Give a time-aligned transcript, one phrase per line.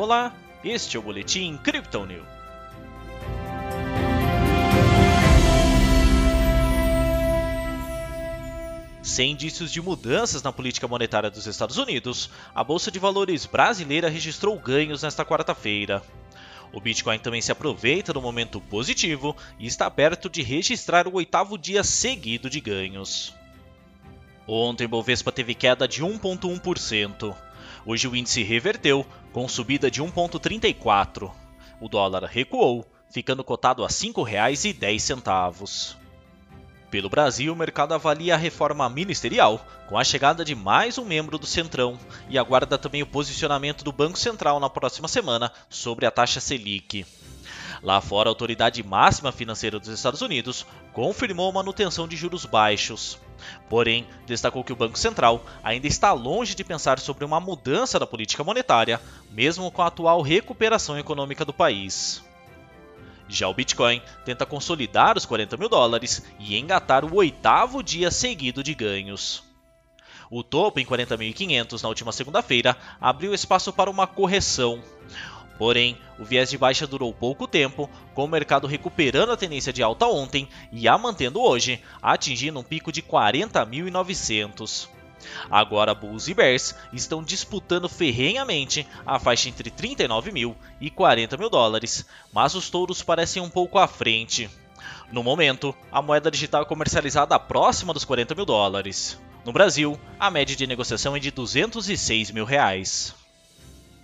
[0.00, 0.32] Olá,
[0.62, 2.24] este é o Boletim Crypto News.
[9.02, 14.08] Sem indícios de mudanças na política monetária dos Estados Unidos, a Bolsa de Valores brasileira
[14.08, 16.00] registrou ganhos nesta quarta-feira.
[16.72, 21.58] O Bitcoin também se aproveita do momento positivo e está perto de registrar o oitavo
[21.58, 23.34] dia seguido de ganhos.
[24.46, 27.47] Ontem Bovespa teve queda de 1,1%.
[27.84, 31.30] Hoje o índice reverteu, com subida de 1,34.
[31.80, 35.96] O dólar recuou, ficando cotado a R$ 5,10.
[36.90, 41.38] Pelo Brasil, o mercado avalia a reforma ministerial, com a chegada de mais um membro
[41.38, 41.98] do Centrão,
[42.30, 47.04] e aguarda também o posicionamento do Banco Central na próxima semana sobre a taxa Selic.
[47.82, 53.18] Lá fora, a autoridade máxima financeira dos Estados Unidos confirmou a manutenção de juros baixos.
[53.68, 58.06] Porém, destacou que o Banco Central ainda está longe de pensar sobre uma mudança da
[58.06, 59.00] política monetária,
[59.30, 62.22] mesmo com a atual recuperação econômica do país.
[63.28, 68.62] Já o Bitcoin tenta consolidar os 40 mil dólares e engatar o oitavo dia seguido
[68.62, 69.44] de ganhos.
[70.30, 74.82] O topo em 40.500 na última segunda-feira abriu espaço para uma correção.
[75.58, 79.82] Porém, o viés de baixa durou pouco tempo, com o mercado recuperando a tendência de
[79.82, 84.88] alta ontem e a mantendo hoje, atingindo um pico de 40.900.
[85.50, 91.50] Agora Bulls e Bears estão disputando ferrenhamente a faixa entre 39 mil e 40 mil
[91.50, 94.48] dólares, mas os touros parecem um pouco à frente.
[95.10, 99.20] No momento, a moeda digital é comercializada próxima dos 40 mil dólares.
[99.44, 103.14] No Brasil, a média de negociação é de 206 mil reais.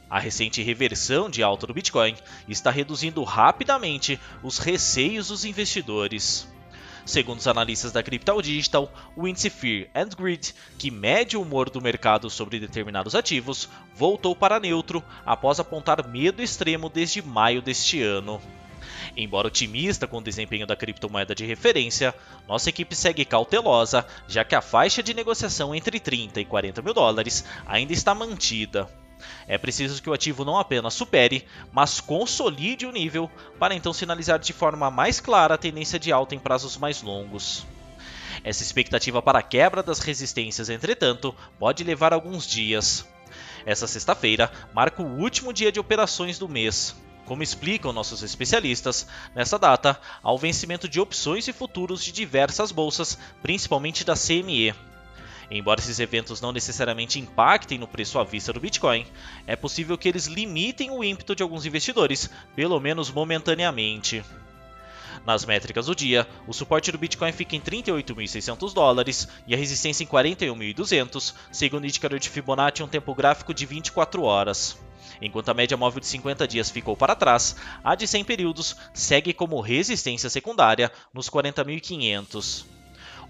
[0.09, 2.15] A recente reversão de alta do Bitcoin
[2.49, 6.49] está reduzindo rapidamente os receios dos investidores.
[7.05, 11.69] Segundo os analistas da Crypto Digital, o índice Fear and Greed, que mede o humor
[11.69, 18.01] do mercado sobre determinados ativos, voltou para neutro após apontar medo extremo desde maio deste
[18.01, 18.41] ano.
[19.17, 22.15] Embora otimista com o desempenho da criptomoeda de referência,
[22.49, 26.95] nossa equipe segue cautelosa, já que a faixa de negociação entre 30 e 40 mil
[26.95, 28.89] dólares ainda está mantida.
[29.47, 34.39] É preciso que o ativo não apenas supere, mas consolide o nível para então sinalizar
[34.39, 37.67] de forma mais clara a tendência de alta em prazos mais longos.
[38.43, 43.07] Essa expectativa para a quebra das resistências, entretanto, pode levar alguns dias.
[43.65, 46.95] Essa sexta-feira marca o último dia de operações do mês.
[47.25, 52.71] Como explicam nossos especialistas, nessa data há o vencimento de opções e futuros de diversas
[52.71, 54.75] bolsas, principalmente da CME.
[55.51, 59.07] Embora esses eventos não necessariamente impactem no preço à vista do Bitcoin,
[59.47, 64.25] é possível que eles limitem o ímpeto de alguns investidores, pelo menos momentaneamente.
[65.25, 70.05] Nas métricas do dia, o suporte do Bitcoin fica em 38.600 dólares e a resistência
[70.05, 74.79] em 41.200, segundo o indicador de Fibonacci em um tempo gráfico de 24 horas.
[75.23, 79.33] Enquanto a média móvel de 50 dias ficou para trás, a de 100 períodos segue
[79.33, 82.74] como resistência secundária nos 40.500.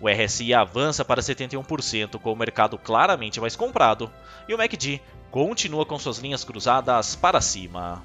[0.01, 4.11] O RSI avança para 71%, com o mercado claramente mais comprado,
[4.49, 5.01] e o MACD
[5.31, 8.03] continua com suas linhas cruzadas para cima.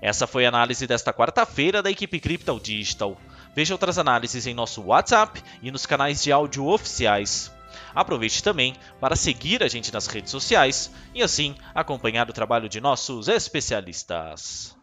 [0.00, 3.16] Essa foi a análise desta quarta-feira da equipe Crypto Digital.
[3.54, 7.52] Veja outras análises em nosso WhatsApp e nos canais de áudio oficiais.
[7.94, 12.80] Aproveite também para seguir a gente nas redes sociais e assim acompanhar o trabalho de
[12.80, 14.76] nossos especialistas.